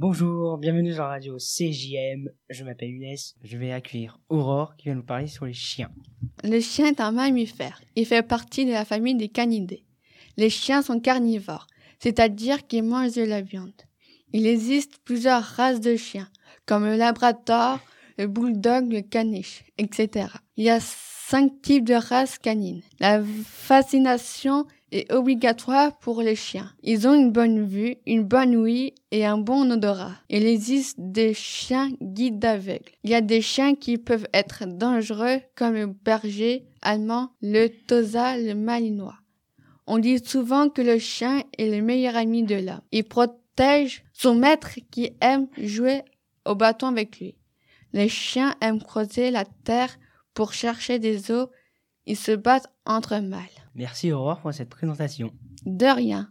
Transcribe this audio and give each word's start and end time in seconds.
Bonjour, 0.00 0.58
bienvenue 0.58 0.92
sur 0.92 1.02
la 1.02 1.08
radio 1.08 1.38
CJM. 1.38 2.30
Je 2.50 2.62
m'appelle 2.62 2.90
Younes. 2.90 3.16
Je 3.42 3.58
vais 3.58 3.72
accueillir 3.72 4.20
Aurore 4.28 4.76
qui 4.76 4.88
va 4.88 4.94
nous 4.94 5.02
parler 5.02 5.26
sur 5.26 5.44
les 5.44 5.52
chiens. 5.52 5.90
Le 6.44 6.60
chien 6.60 6.86
est 6.86 7.00
un 7.00 7.10
mammifère. 7.10 7.82
Il 7.96 8.06
fait 8.06 8.22
partie 8.22 8.64
de 8.64 8.70
la 8.70 8.84
famille 8.84 9.16
des 9.16 9.28
canidés. 9.28 9.82
Les 10.36 10.50
chiens 10.50 10.82
sont 10.82 11.00
carnivores, 11.00 11.66
c'est-à-dire 11.98 12.64
qu'ils 12.68 12.84
mangent 12.84 13.16
de 13.16 13.22
la 13.22 13.42
viande. 13.42 13.72
Il 14.32 14.46
existe 14.46 15.00
plusieurs 15.04 15.42
races 15.42 15.80
de 15.80 15.96
chiens, 15.96 16.28
comme 16.64 16.84
le 16.84 16.94
labrador, 16.94 17.80
le 18.18 18.28
bulldog, 18.28 18.92
le 18.92 19.00
caniche, 19.00 19.64
etc. 19.78 20.28
Il 20.56 20.62
y 20.62 20.70
a 20.70 20.78
cinq 20.78 21.60
types 21.60 21.84
de 21.84 21.94
races 21.94 22.38
canines. 22.38 22.82
La 23.00 23.20
fascination 23.20 24.64
est 24.92 25.12
obligatoire 25.12 25.98
pour 25.98 26.22
les 26.22 26.36
chiens. 26.36 26.72
Ils 26.82 27.06
ont 27.06 27.14
une 27.14 27.30
bonne 27.30 27.66
vue, 27.66 27.96
une 28.06 28.24
bonne 28.24 28.56
ouïe 28.56 28.94
et 29.10 29.26
un 29.26 29.38
bon 29.38 29.70
odorat. 29.70 30.14
Il 30.28 30.46
existe 30.46 30.96
des 30.98 31.34
chiens 31.34 31.90
guides 32.00 32.44
aveugles. 32.44 32.92
Il 33.04 33.10
y 33.10 33.14
a 33.14 33.20
des 33.20 33.42
chiens 33.42 33.74
qui 33.74 33.98
peuvent 33.98 34.28
être 34.32 34.64
dangereux 34.66 35.40
comme 35.54 35.74
le 35.74 35.86
berger 35.86 36.66
allemand, 36.82 37.30
le 37.42 37.68
tosa, 37.68 38.38
le 38.38 38.54
malinois. 38.54 39.18
On 39.86 39.98
dit 39.98 40.18
souvent 40.22 40.68
que 40.68 40.82
le 40.82 40.98
chien 40.98 41.42
est 41.56 41.70
le 41.70 41.82
meilleur 41.82 42.16
ami 42.16 42.42
de 42.42 42.56
l'homme. 42.56 42.82
Il 42.92 43.04
protège 43.04 44.04
son 44.12 44.34
maître 44.34 44.78
qui 44.90 45.10
aime 45.20 45.48
jouer 45.56 46.02
au 46.44 46.54
bâton 46.54 46.88
avec 46.88 47.18
lui. 47.20 47.36
Les 47.92 48.08
chiens 48.08 48.54
aiment 48.60 48.82
creuser 48.82 49.30
la 49.30 49.44
terre 49.64 49.98
pour 50.34 50.52
chercher 50.52 50.98
des 50.98 51.30
os. 51.30 51.48
Ils 52.06 52.16
se 52.16 52.32
battent 52.32 52.70
entre 52.84 53.16
mâles. 53.18 53.57
Merci 53.78 54.10
Aurore 54.10 54.40
pour 54.40 54.52
cette 54.52 54.70
présentation. 54.70 55.30
De 55.64 55.86
rien. 55.86 56.28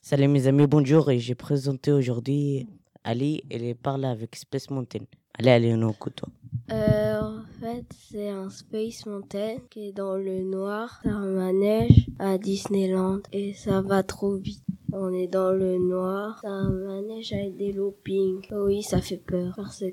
Salut 0.00 0.28
mes 0.28 0.46
amis, 0.46 0.68
bonjour 0.68 1.10
et 1.10 1.18
j'ai 1.18 1.34
présenté 1.34 1.90
aujourd'hui 1.90 2.68
Ali 3.02 3.42
et 3.50 3.56
elle 3.56 3.74
parle 3.74 4.04
avec 4.04 4.36
Space 4.36 4.70
Mountain. 4.70 5.00
Allez, 5.36 5.50
allez, 5.50 5.74
on 5.74 5.90
écoute 5.90 6.14
toi. 6.14 6.28
Euh, 6.70 7.20
en 7.20 7.42
fait, 7.58 7.86
c'est 7.92 8.28
un 8.28 8.48
Space 8.50 9.04
Mountain 9.04 9.56
qui 9.68 9.88
est 9.88 9.92
dans 9.92 10.14
le 10.14 10.44
noir. 10.44 11.00
C'est 11.02 11.08
un 11.08 11.26
manège 11.26 12.06
à 12.20 12.38
Disneyland 12.38 13.22
et 13.32 13.52
ça 13.52 13.80
va 13.80 14.04
trop 14.04 14.36
vite. 14.36 14.62
On 14.92 15.12
est 15.12 15.26
dans 15.26 15.50
le 15.50 15.76
noir. 15.76 16.38
C'est 16.40 16.46
un 16.46 16.70
manège 16.70 17.32
avec 17.32 17.56
des 17.56 17.72
loopings. 17.72 18.46
Oui, 18.52 18.84
ça 18.84 19.00
fait 19.00 19.16
peur 19.16 19.54
parce 19.56 19.80
que 19.80 19.86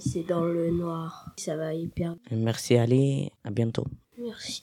c'est 0.00 0.26
dans 0.26 0.44
le 0.44 0.70
noir. 0.70 1.32
Ça 1.36 1.56
va 1.56 1.74
hyper. 1.74 2.16
Merci 2.30 2.76
Ali, 2.76 3.30
à 3.44 3.50
bientôt. 3.50 3.86
Merci. 4.18 4.62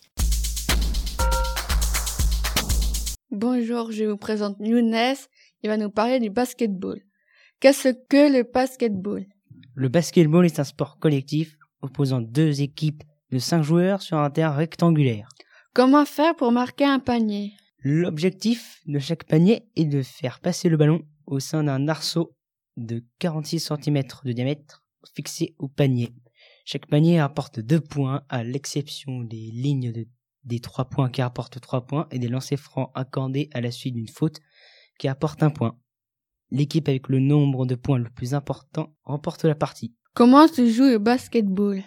Bonjour, 3.32 3.92
je 3.92 4.06
vous 4.06 4.18
présente 4.18 4.58
Younes. 4.60 5.16
Il 5.64 5.70
va 5.70 5.78
nous 5.78 5.90
parler 5.90 6.20
du 6.20 6.30
basketball. 6.30 7.02
Qu'est-ce 7.60 7.90
que 8.08 8.32
le 8.32 8.44
basketball? 8.44 9.26
Le 9.74 9.90
basketball 9.90 10.46
est 10.46 10.60
un 10.60 10.64
sport 10.64 11.00
collectif 11.00 11.58
opposant 11.82 12.22
deux 12.22 12.62
équipes 12.62 13.04
de 13.32 13.40
cinq 13.40 13.62
joueurs 13.62 14.02
sur 14.02 14.18
un 14.18 14.30
terrain 14.30 14.56
rectangulaire. 14.56 15.28
Comment 15.74 16.06
faire 16.06 16.36
pour 16.36 16.52
marquer 16.52 16.86
un 16.86 17.00
panier? 17.00 17.54
L'objectif 17.80 18.82
de 18.86 19.00
chaque 19.00 19.26
panier 19.26 19.68
est 19.76 19.86
de 19.86 20.02
faire 20.02 20.40
passer 20.40 20.70
le 20.70 20.78
ballon 20.78 21.02
au 21.26 21.40
sein 21.40 21.64
d'un 21.64 21.88
arceau 21.88 22.36
de 22.78 23.04
46 23.20 23.60
cm 23.60 24.04
de 24.24 24.32
diamètre 24.32 24.85
fixé 25.14 25.56
au 25.60 25.68
panier. 25.68 26.14
Chaque 26.66 26.88
panier 26.88 27.20
apporte 27.20 27.60
deux 27.60 27.80
points 27.82 28.24
à 28.30 28.44
l'exception 28.44 29.24
des 29.24 29.52
lignes 29.52 29.92
de- 29.92 30.08
des 30.44 30.60
trois 30.60 30.86
points 30.86 31.10
qui 31.10 31.22
apportent 31.22 31.60
trois 31.60 31.86
points 31.86 32.08
et 32.12 32.20
des 32.20 32.28
lancers 32.28 32.60
francs 32.60 32.92
accordés 32.96 33.50
à 33.54 33.62
la 33.62 33.72
suite 33.72 33.96
d'une 33.96 34.08
faute 34.08 34.40
qui 35.00 35.08
apporte 35.08 35.44
un 35.44 35.50
point. 35.50 35.78
L'équipe 36.52 36.88
avec 36.88 37.10
le 37.10 37.20
nombre 37.20 37.66
de 37.66 37.76
points 37.76 37.98
le 37.98 38.10
plus 38.10 38.34
important 38.34 38.96
remporte 39.04 39.44
la 39.46 39.56
partie. 39.56 39.96
Comment 40.14 40.48
se 40.48 40.70
joue 40.70 40.84
le 40.86 41.00
basketball? 41.00 41.84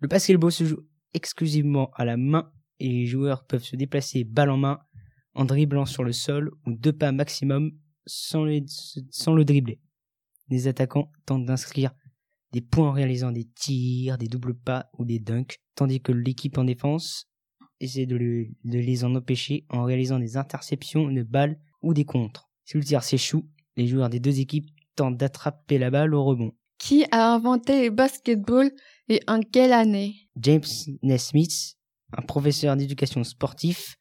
Le 0.00 0.08
basketball 0.08 0.50
se 0.52 0.64
joue 0.64 0.80
exclusivement 1.14 1.90
à 1.94 2.04
la 2.04 2.16
main 2.16 2.50
et 2.80 2.88
les 2.88 3.06
joueurs 3.06 3.44
peuvent 3.46 3.64
se 3.64 3.76
déplacer 3.76 4.24
balle 4.24 4.50
en 4.50 4.56
main 4.56 4.80
en 5.34 5.44
dribblant 5.44 5.86
sur 5.86 6.04
le 6.04 6.12
sol 6.12 6.50
ou 6.66 6.72
deux 6.72 6.92
pas 6.92 7.12
maximum 7.12 7.72
sans 8.06 8.46
sans 9.10 9.34
le 9.34 9.44
dribbler. 9.44 9.80
Les 10.48 10.66
attaquants 10.66 11.10
tentent 11.26 11.44
d'inscrire 11.44 11.92
des 12.52 12.60
points 12.60 12.88
en 12.88 12.92
réalisant 12.92 13.30
des 13.32 13.44
tirs, 13.44 14.18
des 14.18 14.26
doubles 14.28 14.54
pas 14.54 14.88
ou 14.98 15.04
des 15.04 15.18
dunks, 15.18 15.56
tandis 15.74 16.00
que 16.00 16.12
l'équipe 16.12 16.56
en 16.58 16.64
défense 16.64 17.26
essaie 17.80 18.06
de, 18.06 18.16
le- 18.16 18.48
de 18.64 18.78
les 18.78 19.04
en 19.04 19.14
empêcher 19.14 19.64
en 19.68 19.84
réalisant 19.84 20.18
des 20.18 20.36
interceptions 20.36 21.10
de 21.10 21.22
balles 21.22 21.58
ou 21.82 21.94
des 21.94 22.04
contres. 22.04 22.48
Si 22.64 22.76
le 22.76 22.84
tir 22.84 23.02
s'échoue, 23.02 23.46
les 23.76 23.86
joueurs 23.86 24.10
des 24.10 24.20
deux 24.20 24.40
équipes 24.40 24.68
tentent 24.96 25.16
d'attraper 25.16 25.78
la 25.78 25.90
balle 25.90 26.14
au 26.14 26.24
rebond. 26.24 26.52
Qui 26.78 27.04
a 27.10 27.34
inventé 27.34 27.84
le 27.84 27.90
basketball 27.90 28.70
et 29.08 29.20
en 29.28 29.40
quelle 29.40 29.72
année? 29.72 30.14
James 30.40 30.62
Naismith, 31.02 31.74
un 32.16 32.22
professeur 32.22 32.76
d'éducation 32.76 33.22
sportif, 33.24 33.96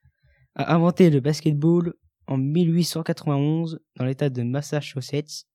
a 0.56 0.74
inventé 0.74 1.10
le 1.10 1.20
basketball 1.20 1.94
en 2.28 2.38
1891 2.38 3.80
dans 3.96 4.06
l'état 4.06 4.30
de 4.30 4.44
Massachusetts 4.44 5.46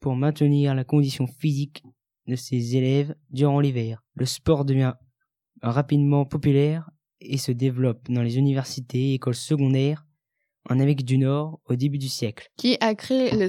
pour 0.00 0.16
maintenir 0.16 0.74
la 0.74 0.84
condition 0.84 1.26
physique 1.26 1.82
de 2.30 2.36
ses 2.36 2.76
élèves 2.76 3.14
durant 3.30 3.60
l'hiver. 3.60 4.02
Le 4.14 4.24
sport 4.24 4.64
devient 4.64 4.94
rapidement 5.62 6.24
populaire 6.24 6.88
et 7.20 7.36
se 7.36 7.52
développe 7.52 8.10
dans 8.10 8.22
les 8.22 8.38
universités 8.38 9.10
et 9.10 9.14
écoles 9.14 9.34
secondaires 9.34 10.06
en 10.68 10.74
Amérique 10.74 11.04
du 11.04 11.18
Nord 11.18 11.60
au 11.66 11.74
début 11.74 11.98
du 11.98 12.08
siècle. 12.08 12.48
Qui 12.56 12.76
a 12.80 12.94
créé 12.94 13.30
le, 13.32 13.48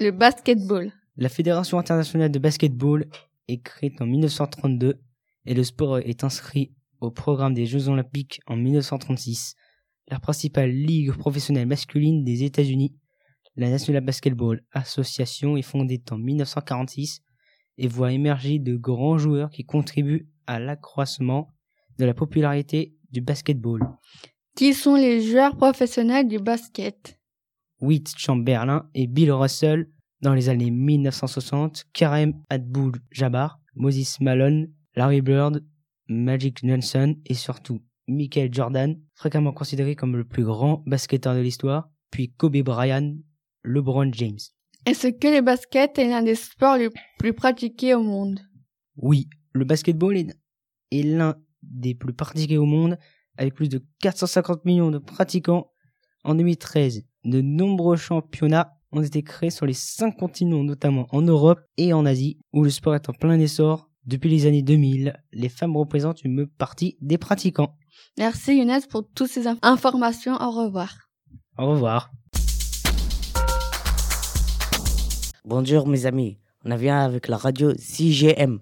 le 0.00 0.10
basketball? 0.10 0.92
La 1.16 1.28
Fédération 1.28 1.78
internationale 1.78 2.30
de 2.30 2.38
basketball 2.38 3.06
est 3.48 3.62
créée 3.62 3.94
en 4.00 4.06
1932 4.06 5.00
et 5.46 5.54
le 5.54 5.64
sport 5.64 5.98
est 5.98 6.24
inscrit 6.24 6.72
au 7.00 7.10
programme 7.10 7.54
des 7.54 7.66
Jeux 7.66 7.88
olympiques 7.88 8.40
en 8.46 8.56
1936. 8.56 9.54
La 10.08 10.18
principale 10.18 10.70
ligue 10.70 11.12
professionnelle 11.12 11.66
masculine 11.66 12.24
des 12.24 12.44
États-Unis, 12.44 12.94
la 13.56 13.70
National 13.70 14.04
Basketball 14.04 14.62
Association, 14.72 15.56
est 15.56 15.62
fondée 15.62 16.02
en 16.10 16.18
1946 16.18 17.22
et 17.78 17.88
voit 17.88 18.12
émerger 18.12 18.58
de 18.58 18.76
grands 18.76 19.18
joueurs 19.18 19.50
qui 19.50 19.64
contribuent 19.64 20.28
à 20.46 20.58
l'accroissement 20.58 21.48
de 21.98 22.04
la 22.04 22.14
popularité 22.14 22.94
du 23.10 23.20
basketball. 23.20 23.80
Qui 24.54 24.74
sont 24.74 24.94
les 24.94 25.22
joueurs 25.22 25.56
professionnels 25.56 26.28
du 26.28 26.38
basket? 26.38 27.18
Wilt 27.80 28.14
Chamberlain 28.16 28.88
et 28.94 29.06
Bill 29.06 29.32
Russell 29.32 29.90
dans 30.22 30.34
les 30.34 30.48
années 30.48 30.70
1960, 30.70 31.84
Kareem 31.92 32.34
Abdul-Jabbar, 32.48 33.60
Moses 33.74 34.18
Malone, 34.20 34.72
Larry 34.94 35.20
Bird, 35.20 35.62
Magic 36.08 36.66
Johnson 36.66 37.16
et 37.26 37.34
surtout 37.34 37.82
Michael 38.08 38.52
Jordan, 38.52 38.98
fréquemment 39.14 39.52
considéré 39.52 39.94
comme 39.94 40.16
le 40.16 40.24
plus 40.24 40.44
grand 40.44 40.82
basketteur 40.86 41.34
de 41.34 41.40
l'histoire, 41.40 41.90
puis 42.10 42.32
Kobe 42.32 42.56
Bryant, 42.58 43.16
LeBron 43.62 44.10
James. 44.12 44.38
Est-ce 44.86 45.08
que 45.08 45.26
le 45.28 45.40
basket 45.42 45.98
est 45.98 46.08
l'un 46.08 46.22
des 46.22 46.36
sports 46.36 46.76
les 46.76 46.88
plus 47.18 47.32
pratiqués 47.32 47.94
au 47.94 48.02
monde? 48.02 48.40
Oui, 48.96 49.28
le 49.52 49.64
basketball 49.64 50.16
est, 50.16 51.02
l'un 51.02 51.34
des 51.62 51.94
plus 51.94 52.12
pratiqués 52.12 52.56
au 52.58 52.66
monde, 52.66 52.96
avec 53.36 53.54
plus 53.54 53.68
de 53.68 53.84
450 54.00 54.64
millions 54.64 54.90
de 54.90 54.98
pratiquants 54.98 55.70
en 56.24 56.34
2013. 56.36 57.02
De 57.24 57.40
nombreux 57.40 57.96
championnats 57.96 58.72
ont 58.92 59.02
été 59.02 59.22
créés 59.22 59.50
sur 59.50 59.66
les 59.66 59.72
cinq 59.74 60.12
continents, 60.16 60.62
notamment 60.62 61.06
en 61.10 61.20
Europe 61.22 61.60
et 61.76 61.92
en 61.92 62.06
Asie, 62.06 62.38
où 62.52 62.62
le 62.62 62.70
sport 62.70 62.94
est 62.94 63.08
en 63.08 63.12
plein 63.12 63.38
essor. 63.40 63.90
Depuis 64.04 64.30
les 64.30 64.46
années 64.46 64.62
2000, 64.62 65.20
les 65.32 65.48
femmes 65.48 65.76
représentent 65.76 66.22
une 66.22 66.46
partie 66.46 66.96
des 67.00 67.18
pratiquants. 67.18 67.74
Merci 68.18 68.56
Younes 68.58 68.80
pour 68.88 69.02
toutes 69.12 69.28
ces 69.30 69.46
inf- 69.46 69.58
informations. 69.62 70.34
Au 70.36 70.52
revoir. 70.52 70.96
Au 71.58 71.66
revoir. 71.72 72.12
Bonjour 75.48 75.86
mes 75.86 76.06
amis, 76.06 76.38
on 76.64 76.74
vient 76.74 76.98
avec 76.98 77.28
la 77.28 77.36
radio 77.36 77.72
CGM 77.78 78.58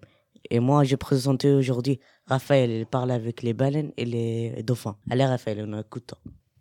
et 0.51 0.61
moi 0.61 0.85
j'ai 0.85 0.99
présenté 0.99 1.51
aujourd'hui 1.51 1.99
Raphaël, 2.27 2.71
il 2.71 2.85
parle 2.85 3.11
avec 3.11 3.43
les 3.43 3.55
baleines 3.55 3.91
et 3.97 4.05
les 4.05 4.63
dauphins. 4.63 4.99
Allez 5.11 5.25
Raphaël, 5.25 5.67
on 5.67 5.81
écoute. 5.81 6.13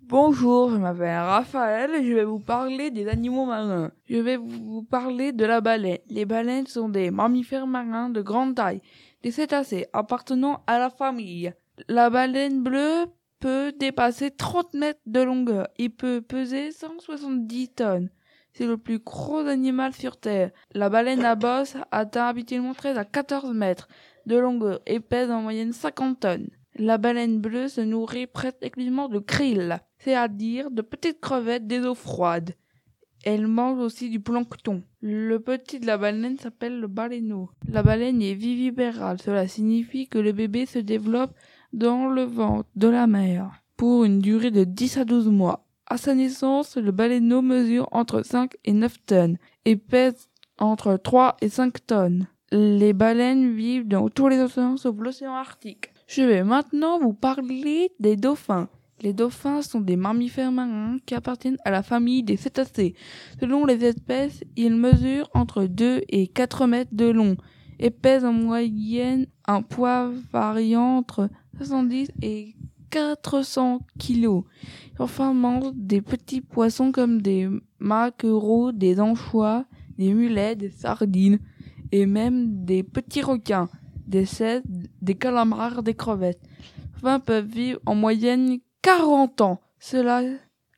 Bonjour, 0.03 0.69
je 0.69 0.77
m'appelle 0.77 1.19
Raphaël 1.19 1.91
et 1.95 2.07
je 2.07 2.13
vais 2.13 2.23
vous 2.23 2.39
parler 2.39 2.89
des 2.89 3.09
animaux 3.09 3.45
marins. 3.45 3.91
Je 4.09 4.15
vais 4.15 4.37
vous 4.37 4.83
parler 4.83 5.33
de 5.33 5.43
la 5.43 5.59
baleine. 5.59 5.97
Les 6.09 6.23
baleines 6.23 6.67
sont 6.67 6.87
des 6.87 7.11
mammifères 7.11 7.67
marins 7.67 8.09
de 8.09 8.21
grande 8.21 8.55
taille, 8.55 8.79
des 9.23 9.31
cétacés 9.31 9.87
appartenant 9.91 10.63
à 10.67 10.79
la 10.79 10.89
famille. 10.89 11.51
La 11.89 12.09
baleine 12.09 12.63
bleue 12.63 13.07
peut 13.41 13.73
dépasser 13.77 14.31
30 14.31 14.73
mètres 14.73 15.01
de 15.05 15.19
longueur 15.19 15.67
et 15.77 15.89
peut 15.89 16.21
peser 16.21 16.71
170 16.71 17.73
tonnes. 17.73 18.09
C'est 18.53 18.67
le 18.67 18.77
plus 18.77 18.99
gros 18.99 19.47
animal 19.47 19.93
sur 19.93 20.17
Terre. 20.17 20.51
La 20.73 20.89
baleine 20.89 21.25
à 21.25 21.35
bosse 21.35 21.75
atteint 21.91 22.27
habituellement 22.27 22.73
13 22.73 22.97
à 22.97 23.05
14 23.05 23.53
mètres 23.53 23.87
de 24.25 24.37
longueur 24.37 24.79
et 24.85 24.99
pèse 24.99 25.31
en 25.31 25.41
moyenne 25.41 25.73
50 25.73 26.19
tonnes. 26.19 26.49
La 26.75 26.97
baleine 26.97 27.39
bleue 27.39 27.67
se 27.67 27.81
nourrit 27.81 28.27
presque 28.27 28.57
exclusivement 28.61 29.07
de 29.07 29.19
krill, 29.19 29.79
c'est-à-dire 29.99 30.71
de 30.71 30.81
petites 30.81 31.19
crevettes 31.19 31.67
des 31.67 31.85
eaux 31.85 31.95
froides. 31.95 32.55
Elle 33.23 33.47
mange 33.47 33.79
aussi 33.79 34.09
du 34.09 34.19
plancton. 34.19 34.83
Le 35.01 35.39
petit 35.39 35.79
de 35.79 35.85
la 35.85 35.97
baleine 35.97 36.37
s'appelle 36.37 36.79
le 36.79 36.87
baleineau. 36.87 37.49
La 37.69 37.81
baleine 37.81 38.21
est 38.21 38.33
vivipérale. 38.33 39.21
Cela 39.21 39.47
signifie 39.47 40.07
que 40.07 40.17
le 40.17 40.33
bébé 40.33 40.65
se 40.65 40.79
développe 40.79 41.33
dans 41.71 42.07
le 42.07 42.23
ventre 42.23 42.67
de 42.75 42.89
la 42.89 43.07
mère 43.07 43.51
pour 43.77 44.03
une 44.03 44.19
durée 44.19 44.51
de 44.51 44.65
10 44.65 44.97
à 44.97 45.05
12 45.05 45.29
mois. 45.29 45.65
À 45.87 45.97
sa 45.97 46.15
naissance, 46.15 46.77
le 46.77 46.91
baleineau 46.91 47.41
mesure 47.41 47.89
entre 47.91 48.23
5 48.23 48.53
et 48.63 48.71
9 48.73 49.05
tonnes 49.05 49.37
et 49.65 49.75
pèse 49.75 50.29
entre 50.57 50.97
3 50.97 51.37
et 51.41 51.49
5 51.49 51.85
tonnes. 51.85 52.27
Les 52.51 52.93
baleines 52.93 53.53
vivent 53.53 53.87
dans 53.87 54.07
tous 54.09 54.27
les 54.27 54.39
océans 54.39 54.77
sauf 54.77 54.95
l'océan 54.99 55.33
Arctique. 55.33 55.91
Je 56.07 56.21
vais 56.21 56.43
maintenant 56.43 56.99
vous 56.99 57.13
parler 57.13 57.91
des 57.99 58.15
dauphins. 58.15 58.69
Les 59.01 59.11
dauphins 59.11 59.61
sont 59.61 59.81
des 59.81 59.97
mammifères 59.97 60.51
marins 60.51 60.97
qui 61.05 61.15
appartiennent 61.15 61.57
à 61.65 61.71
la 61.71 61.83
famille 61.83 62.23
des 62.23 62.37
cétacés. 62.37 62.93
Selon 63.39 63.65
les 63.65 63.83
espèces, 63.83 64.43
ils 64.55 64.75
mesurent 64.75 65.29
entre 65.33 65.65
2 65.65 66.03
et 66.07 66.27
4 66.27 66.67
mètres 66.67 66.93
de 66.93 67.09
long 67.09 67.35
et 67.79 67.89
pèsent 67.89 68.23
en 68.23 68.31
moyenne 68.31 69.27
un 69.45 69.61
poids 69.61 70.11
variant 70.31 70.97
entre 70.97 71.29
70 71.57 72.11
et 72.21 72.55
400 72.93 73.79
kilos. 73.97 74.43
Enfin, 74.99 75.33
mangent 75.33 75.73
des 75.73 76.01
petits 76.01 76.41
poissons 76.41 76.91
comme 76.91 77.23
des 77.23 77.49
maquereaux, 77.79 78.71
des 78.71 78.99
anchois, 78.99 79.65
des 79.97 80.13
mulets, 80.13 80.55
des 80.55 80.69
sardines 80.69 81.39
et 81.91 82.05
même 82.05 82.65
des 82.65 82.83
petits 82.83 83.23
requins, 83.23 83.67
des 84.05 84.25
cèdres, 84.25 84.67
des 85.01 85.15
calamars, 85.15 85.81
des 85.81 85.95
crevettes. 85.95 86.41
Enfin, 86.95 87.19
peuvent 87.19 87.47
vivre 87.47 87.79
en 87.87 87.95
moyenne 87.95 88.59
40 88.83 89.41
ans. 89.41 89.59
Cela 89.79 90.21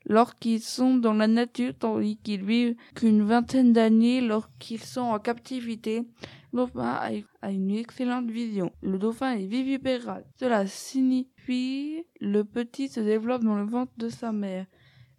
lorsqu'ils 0.06 0.62
sont 0.62 0.96
dans 0.96 1.14
la 1.14 1.28
nature, 1.28 1.74
tandis 1.78 2.18
qu'ils 2.18 2.46
vivent 2.46 2.76
qu'une 2.96 3.24
vingtaine 3.24 3.74
d'années 3.74 4.22
lorsqu'ils 4.22 4.80
sont 4.80 5.02
en 5.02 5.20
captivité. 5.20 6.08
Le 6.56 6.62
dauphin 6.62 6.98
a 7.42 7.52
une 7.52 7.72
excellente 7.72 8.32
vision. 8.32 8.72
Le 8.82 8.98
dauphin 8.98 9.34
est 9.34 9.46
vivipéral. 9.46 10.24
Cela 10.40 10.66
signifie 10.66 12.06
le 12.22 12.44
petit 12.46 12.88
se 12.88 13.02
développe 13.02 13.44
dans 13.44 13.56
le 13.58 13.66
ventre 13.66 13.92
de 13.98 14.08
sa 14.08 14.32
mère. 14.32 14.66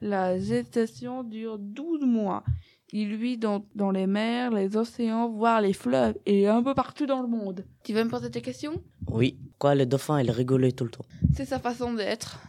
La 0.01 0.39
gestation 0.39 1.25
dure 1.25 1.59
12 1.59 2.07
mois. 2.07 2.43
Il 2.91 3.17
vit 3.17 3.37
dans, 3.37 3.67
dans 3.75 3.91
les 3.91 4.07
mers, 4.07 4.51
les 4.51 4.79
océans, 4.79 5.29
voire 5.29 5.61
les 5.61 5.75
fleuves 5.75 6.17
et 6.25 6.49
un 6.49 6.63
peu 6.63 6.73
partout 6.73 7.05
dans 7.05 7.21
le 7.21 7.29
monde. 7.29 7.67
Tu 7.85 7.93
veux 7.93 8.03
me 8.05 8.09
poser 8.09 8.31
tes 8.31 8.41
questions? 8.41 8.83
Oui. 9.07 9.39
Quoi, 9.59 9.75
le 9.75 9.85
dauphin, 9.85 10.23
il 10.23 10.31
rigolait 10.31 10.73
tout 10.73 10.85
le 10.85 10.91
temps? 10.91 11.05
C'est 11.35 11.45
sa 11.45 11.59
façon 11.59 11.93
d'être. 11.93 12.41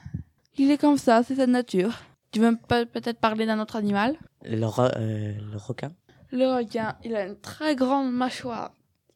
Il 0.58 0.72
est 0.72 0.78
comme 0.78 0.98
ça, 0.98 1.24
c'est 1.24 1.36
sa 1.36 1.48
nature. 1.48 1.92
Tu 2.32 2.40
veux 2.40 2.56
peut-être 2.56 3.20
parler 3.20 3.46
d'un 3.46 3.60
autre 3.60 3.76
animal? 3.76 4.16
Le, 4.46 4.66
euh, 4.80 5.34
le 5.52 5.58
requin? 5.58 5.92
Le 6.32 6.46
requin, 6.56 6.96
il 7.04 7.16
a 7.18 7.26
une 7.26 7.38
très 7.38 7.76
grande 7.76 8.14
mâchoire. 8.14 8.74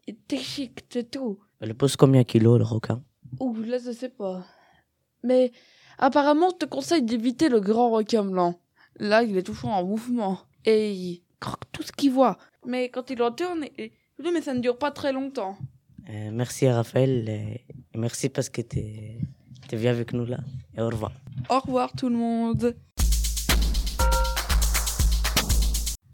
Il 0.07 0.17
déchique 0.27 0.89
de 0.91 1.01
tout. 1.01 1.39
Elle 1.59 1.75
pose 1.75 1.95
combien 1.95 2.21
de 2.21 2.25
kilos, 2.25 2.57
le 2.57 2.65
requin? 2.65 3.03
Ouh, 3.39 3.55
là, 3.61 3.77
je 3.77 3.91
sais 3.91 4.09
pas. 4.09 4.43
Mais 5.23 5.51
apparemment, 5.97 6.49
je 6.51 6.57
te 6.57 6.65
conseille 6.65 7.03
d'éviter 7.03 7.49
le 7.49 7.59
grand 7.59 7.91
requin 7.91 8.23
blanc. 8.23 8.59
Là, 8.97 9.23
il 9.23 9.37
est 9.37 9.43
toujours 9.43 9.69
en 9.69 9.83
mouvement. 9.83 10.39
Et 10.65 10.91
il 10.91 11.23
croque 11.39 11.71
tout 11.71 11.83
ce 11.83 11.91
qu'il 11.91 12.11
voit. 12.11 12.37
Mais 12.65 12.89
quand 12.89 13.09
il 13.09 13.21
retourne, 13.21 13.65
il... 13.77 13.91
mais 14.19 14.41
ça 14.41 14.53
ne 14.53 14.59
dure 14.59 14.77
pas 14.77 14.91
très 14.91 15.13
longtemps. 15.13 15.57
Euh, 16.09 16.29
merci 16.31 16.67
Raphaël. 16.67 17.29
Et 17.29 17.65
merci 17.95 18.29
parce 18.29 18.49
que 18.49 18.61
tu 18.61 18.79
es... 18.79 19.19
es 19.71 19.75
venu 19.75 19.87
avec 19.87 20.13
nous 20.13 20.25
là. 20.25 20.39
Et 20.75 20.81
au 20.81 20.89
revoir. 20.89 21.11
Au 21.49 21.59
revoir 21.59 21.91
tout 21.93 22.09
le 22.09 22.15
monde. 22.15 22.75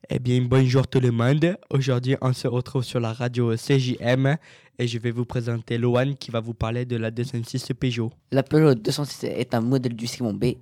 Eh 0.09 0.19
bien, 0.19 0.41
bonjour 0.41 0.87
tout 0.87 1.01
le 1.01 1.11
monde. 1.11 1.57
Aujourd'hui, 1.69 2.15
on 2.21 2.31
se 2.31 2.47
retrouve 2.47 2.81
sur 2.81 3.01
la 3.01 3.11
radio 3.11 3.53
CJM 3.57 4.37
et 4.79 4.87
je 4.87 4.99
vais 4.99 5.11
vous 5.11 5.25
présenter 5.25 5.77
Loan 5.77 6.13
qui 6.17 6.31
va 6.31 6.39
vous 6.39 6.53
parler 6.53 6.85
de 6.85 6.95
la 6.95 7.11
206 7.11 7.73
Peugeot. 7.77 8.13
La 8.31 8.41
Peugeot 8.41 8.73
206 8.73 9.25
est 9.25 9.53
un 9.53 9.59
modèle 9.59 9.97
du 9.97 10.07
Simon 10.07 10.33
B 10.33 10.53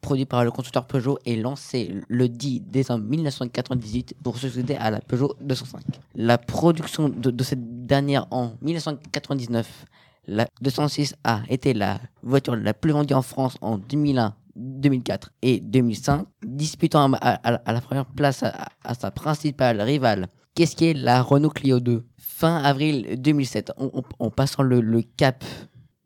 produit 0.00 0.24
par 0.24 0.44
le 0.44 0.50
constructeur 0.50 0.88
Peugeot 0.88 1.20
et 1.24 1.36
lancé 1.36 1.94
le 2.08 2.28
10 2.28 2.62
décembre 2.62 3.04
1998 3.04 4.16
pour 4.24 4.36
succéder 4.38 4.74
à 4.74 4.90
la 4.90 5.00
Peugeot 5.00 5.36
205. 5.40 5.82
La 6.16 6.36
production 6.36 7.08
de, 7.08 7.30
de 7.30 7.44
cette 7.44 7.86
dernière 7.86 8.26
en 8.32 8.54
1999, 8.60 9.86
la 10.26 10.48
206 10.62 11.14
a 11.22 11.42
été 11.48 11.74
la 11.74 12.00
voiture 12.24 12.56
la 12.56 12.74
plus 12.74 12.90
vendue 12.90 13.14
en 13.14 13.22
France 13.22 13.56
en 13.60 13.78
2001 13.78 14.34
2004 14.56 15.32
et 15.42 15.60
2005, 15.60 16.26
disputant 16.44 17.12
à, 17.14 17.72
la 17.72 17.80
première 17.80 18.06
place 18.06 18.42
à, 18.42 18.94
sa 18.94 19.10
principale 19.10 19.80
rivale. 19.80 20.28
Qu'est-ce 20.54 20.76
qui 20.76 20.86
est 20.86 20.94
la 20.94 21.22
Renault 21.22 21.50
Clio 21.50 21.80
2 21.80 22.04
Fin 22.18 22.56
avril 22.56 23.20
2007, 23.20 23.72
en, 24.18 24.30
passant 24.30 24.62
le, 24.62 25.02
cap 25.16 25.44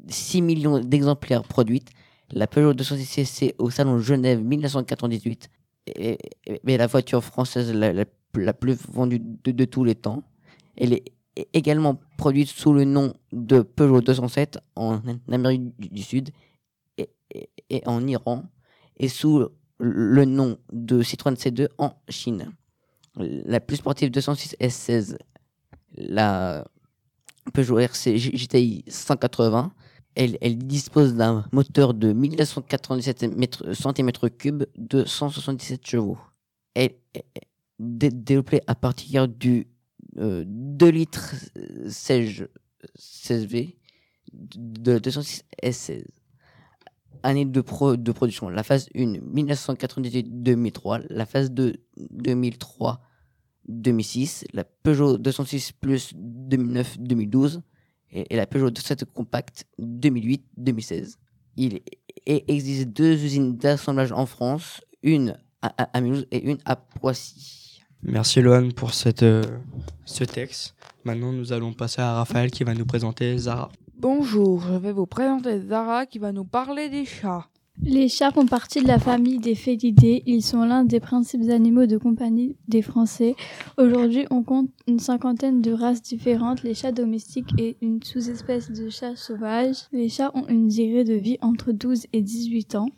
6 0.08 0.42
millions 0.42 0.80
d'exemplaires 0.80 1.44
produites, 1.44 1.90
la 2.30 2.46
Peugeot 2.46 2.74
206 2.74 3.04
CC 3.04 3.54
au 3.58 3.70
salon 3.70 3.98
Genève 3.98 4.42
1998 4.42 5.48
est, 5.86 6.18
la 6.64 6.86
voiture 6.86 7.22
française 7.22 7.72
la, 7.72 8.52
plus 8.52 8.76
vendue 8.88 9.20
de, 9.20 9.64
tous 9.64 9.84
les 9.84 9.94
temps. 9.94 10.22
Elle 10.76 10.92
est 10.92 11.04
également 11.52 12.00
produite 12.16 12.48
sous 12.48 12.72
le 12.72 12.84
nom 12.84 13.14
de 13.32 13.62
Peugeot 13.62 14.00
207 14.00 14.58
en 14.76 15.00
Amérique 15.30 15.62
du 15.78 16.02
Sud 16.02 16.30
et 17.30 17.82
en 17.86 18.06
Iran 18.06 18.44
et 18.96 19.08
sous 19.08 19.48
le 19.78 20.24
nom 20.24 20.58
de 20.72 21.02
Citroën 21.02 21.34
C2 21.34 21.68
en 21.78 21.94
Chine. 22.08 22.52
La 23.16 23.60
plus 23.60 23.76
sportive 23.76 24.10
206 24.10 24.56
S16, 24.60 25.16
la 25.96 26.66
Peugeot 27.52 27.78
RC 27.78 28.16
GTI 28.16 28.84
180, 28.88 29.72
elle, 30.16 30.58
dispose 30.58 31.14
d'un 31.14 31.44
moteur 31.52 31.92
de 31.92 32.12
1997 32.12 33.22
cm3 33.22 34.66
de 34.76 35.04
177 35.04 35.86
chevaux. 35.86 36.18
Elle 36.74 36.94
est 37.14 38.10
développée 38.10 38.62
à 38.66 38.74
partir 38.74 39.28
du 39.28 39.66
2 40.14 40.46
euh, 40.86 40.90
litres 40.90 41.34
16 41.88 42.46
16V 42.98 43.76
de 44.34 44.98
206 44.98 45.44
S16 45.62 46.04
année 47.24 47.44
de, 47.44 47.60
pro, 47.60 47.96
de 47.96 48.12
production. 48.12 48.48
La 48.48 48.62
phase 48.62 48.88
1, 48.94 49.18
1998-2003. 49.34 51.06
La 51.10 51.26
phase 51.26 51.50
2, 51.50 51.74
2003-2006. 53.68 54.44
La 54.52 54.62
Peugeot 54.64 55.18
206 55.18 55.72
Plus 55.72 56.14
2009-2012. 56.14 57.62
Et, 58.12 58.36
la 58.36 58.46
Peugeot 58.46 58.70
207 58.70 59.04
Compact 59.06 59.64
2008-2016. 59.80 61.16
Il 61.56 61.80
existe 62.26 62.88
deux 62.88 63.14
usines 63.24 63.56
d'assemblage 63.56 64.12
en 64.12 64.26
France, 64.26 64.80
une 65.02 65.36
à, 65.62 66.00
Mulhouse 66.00 66.26
et 66.30 66.42
une 66.44 66.58
à 66.64 66.76
Poissy. 66.76 67.80
Merci 68.02 68.42
Loan 68.42 68.70
pour 68.70 68.92
cette, 68.92 69.22
euh, 69.22 69.42
ce 70.04 70.24
texte. 70.24 70.74
Maintenant, 71.04 71.32
nous 71.32 71.52
allons 71.52 71.72
passer 71.72 72.02
à 72.02 72.14
Raphaël 72.14 72.50
qui 72.50 72.64
va 72.64 72.74
nous 72.74 72.84
présenter 72.84 73.38
Zara. 73.38 73.70
Bonjour, 74.06 74.60
je 74.60 74.74
vais 74.74 74.92
vous 74.92 75.06
présenter 75.06 75.58
Zara 75.60 76.04
qui 76.04 76.18
va 76.18 76.30
nous 76.30 76.44
parler 76.44 76.90
des 76.90 77.06
chats. 77.06 77.48
Les 77.82 78.10
chats 78.10 78.32
font 78.32 78.44
partie 78.44 78.82
de 78.82 78.86
la 78.86 78.98
famille 78.98 79.38
des 79.38 79.54
félidés. 79.54 80.22
Ils 80.26 80.42
sont 80.42 80.62
l'un 80.66 80.84
des 80.84 81.00
principaux 81.00 81.48
animaux 81.48 81.86
de 81.86 81.96
compagnie 81.96 82.58
des 82.68 82.82
Français. 82.82 83.34
Aujourd'hui, 83.78 84.26
on 84.30 84.42
compte 84.42 84.68
une 84.86 84.98
cinquantaine 84.98 85.62
de 85.62 85.72
races 85.72 86.02
différentes, 86.02 86.64
les 86.64 86.74
chats 86.74 86.92
domestiques 86.92 87.58
et 87.58 87.78
une 87.80 88.02
sous-espèce 88.02 88.70
de 88.70 88.90
chats 88.90 89.16
sauvages. 89.16 89.88
Les 89.90 90.10
chats 90.10 90.32
ont 90.34 90.46
une 90.48 90.68
durée 90.68 91.04
de 91.04 91.14
vie 91.14 91.38
entre 91.40 91.72
12 91.72 92.04
et 92.12 92.20
18 92.20 92.74
ans. 92.74 92.90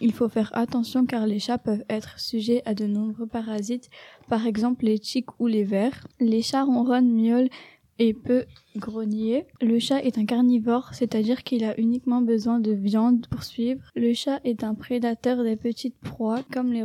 Il 0.00 0.12
faut 0.12 0.28
faire 0.28 0.50
attention 0.54 1.04
car 1.06 1.26
les 1.26 1.38
chats 1.38 1.58
peuvent 1.58 1.84
être 1.88 2.18
sujets 2.18 2.62
à 2.64 2.74
de 2.74 2.86
nombreux 2.86 3.26
parasites, 3.26 3.90
par 4.28 4.46
exemple 4.46 4.86
les 4.86 4.98
tiques 4.98 5.38
ou 5.38 5.46
les 5.46 5.62
vers. 5.62 6.08
Les 6.20 6.42
chats 6.42 6.64
ronronnent, 6.64 7.12
miaulent 7.12 7.50
et 7.98 8.14
peut 8.14 8.44
grogner. 8.76 9.46
Le 9.60 9.78
chat 9.78 10.02
est 10.02 10.18
un 10.18 10.26
carnivore, 10.26 10.94
c'est-à-dire 10.94 11.42
qu'il 11.42 11.64
a 11.64 11.78
uniquement 11.78 12.22
besoin 12.22 12.60
de 12.60 12.72
viande 12.72 13.26
pour 13.28 13.44
suivre. 13.44 13.82
Le 13.94 14.12
chat 14.14 14.40
est 14.44 14.64
un 14.64 14.74
prédateur 14.74 15.42
des 15.44 15.56
petites 15.56 15.98
proies 15.98 16.42
comme 16.52 16.72
les 16.72 16.84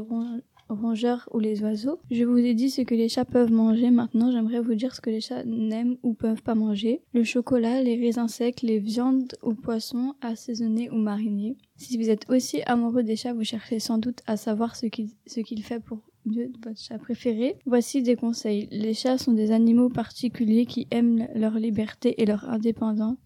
rongeurs 0.70 1.28
ou 1.32 1.40
les 1.40 1.64
oiseaux. 1.64 2.00
Je 2.12 2.24
vous 2.24 2.38
ai 2.38 2.54
dit 2.54 2.70
ce 2.70 2.82
que 2.82 2.94
les 2.94 3.10
chats 3.10 3.26
peuvent 3.26 3.52
manger, 3.52 3.90
maintenant 3.90 4.32
j'aimerais 4.32 4.62
vous 4.62 4.76
dire 4.76 4.96
ce 4.96 5.02
que 5.02 5.10
les 5.10 5.22
chats 5.22 5.44
n'aiment 5.44 5.98
ou 6.04 6.14
peuvent 6.14 6.44
pas 6.44 6.54
manger. 6.56 7.02
Le 7.14 7.24
chocolat, 7.24 7.82
les 7.82 7.96
raisins 7.96 8.28
secs, 8.28 8.62
les 8.62 8.78
viandes 8.78 9.34
ou 9.42 9.56
poissons 9.56 10.14
assaisonnés 10.22 10.92
ou 10.92 10.96
marinés. 10.96 11.58
Si 11.76 11.98
vous 11.98 12.10
êtes 12.10 12.30
aussi 12.30 12.62
amoureux 12.68 13.04
des 13.04 13.16
chats, 13.16 13.34
vous 13.34 13.44
cherchez 13.44 13.80
sans 13.80 13.98
doute 13.98 14.20
à 14.28 14.38
savoir 14.38 14.76
ce 14.76 14.86
qu'il 14.86 15.64
fait 15.64 15.80
pour 15.80 16.00
de 16.30 16.52
votre 16.64 16.80
chat 16.80 16.98
préféré. 16.98 17.58
Voici 17.66 18.02
des 18.04 18.16
conseils. 18.16 18.68
Les 18.72 18.94
chats 18.94 19.18
sont 19.18 19.34
des 19.34 19.52
animaux 19.52 19.90
particuliers 19.90 20.66
qui 20.66 20.88
aiment 20.92 21.28
leur 21.36 21.56
liberté 21.56 22.22
et 22.22 22.26
leur 22.26 22.50
indépendance 22.50 23.18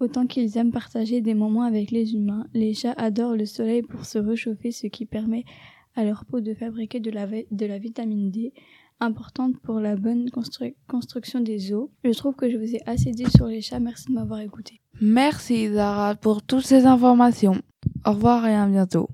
autant 0.00 0.26
qu'ils 0.26 0.56
aiment 0.58 0.72
partager 0.72 1.20
des 1.20 1.34
moments 1.34 1.62
avec 1.62 1.90
les 1.90 2.14
humains. 2.14 2.46
Les 2.54 2.74
chats 2.74 2.94
adorent 2.96 3.36
le 3.36 3.46
soleil 3.46 3.82
pour 3.82 4.04
se 4.04 4.18
réchauffer, 4.18 4.72
ce 4.72 4.86
qui 4.86 5.06
permet 5.06 5.44
à 5.96 6.04
leur 6.04 6.24
peau 6.24 6.40
de 6.40 6.54
fabriquer 6.54 7.00
de 7.00 7.10
la, 7.10 7.78
vitamine 7.78 8.30
D, 8.30 8.52
importante 9.00 9.58
pour 9.60 9.80
la 9.80 9.96
bonne 9.96 10.30
constru 10.30 10.74
construction 10.88 11.40
des 11.40 11.72
os. 11.72 11.88
Je 12.02 12.10
trouve 12.10 12.34
que 12.34 12.50
je 12.50 12.56
vous 12.56 12.74
ai 12.74 12.80
assez 12.86 13.12
dit 13.12 13.30
sur 13.30 13.46
les 13.46 13.60
chats. 13.60 13.80
Merci 13.80 14.08
de 14.08 14.14
m'avoir 14.14 14.40
écouté. 14.40 14.80
Merci 15.00 15.68
Zara 15.68 16.14
pour 16.14 16.42
toutes 16.42 16.66
ces 16.66 16.86
informations. 16.86 17.60
Au 18.04 18.12
revoir 18.12 18.46
et 18.46 18.54
à 18.54 18.66
bientôt. 18.66 19.08